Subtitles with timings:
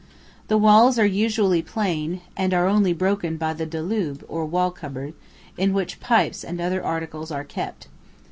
[0.47, 5.13] The walls are usually plain, and are only broken by the "dulab," or wall cupboard,
[5.59, 7.87] in which pipes and other articles are kept.